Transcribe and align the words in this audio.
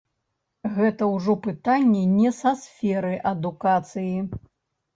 Гэта 0.77 1.09
ўжо 1.15 1.35
пытанне 1.49 2.03
не 2.17 2.33
са 2.39 2.55
сферы 2.63 3.15
адукацыі. 3.35 4.13